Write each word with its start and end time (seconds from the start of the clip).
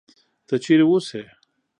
ته 0.47 0.55
چېرې 0.63 0.85
اوسې؟ 0.87 1.23